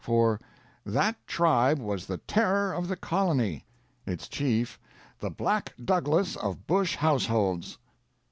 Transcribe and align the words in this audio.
For 0.03 0.39
"that 0.83 1.15
tribe 1.27 1.77
was 1.77 2.07
the 2.07 2.17
terror 2.17 2.73
of 2.73 2.87
the 2.87 2.95
colony," 2.95 3.65
its 4.03 4.27
chief 4.27 4.79
"the 5.19 5.29
Black 5.29 5.75
Douglas 5.85 6.35
of 6.37 6.65
Bush 6.65 6.95
households." 6.95 7.77